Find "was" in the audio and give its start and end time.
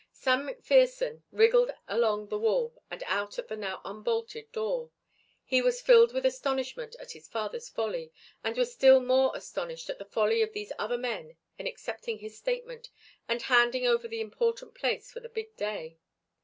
5.61-5.79, 8.57-8.73